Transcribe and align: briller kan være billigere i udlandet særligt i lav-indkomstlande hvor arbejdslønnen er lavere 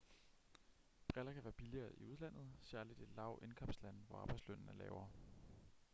briller 1.07 1.33
kan 1.33 1.43
være 1.43 1.53
billigere 1.53 1.93
i 1.99 2.03
udlandet 2.03 2.47
særligt 2.61 2.99
i 2.99 3.05
lav-indkomstlande 3.15 3.99
hvor 4.07 4.17
arbejdslønnen 4.17 4.67
er 4.69 4.73
lavere 4.73 5.09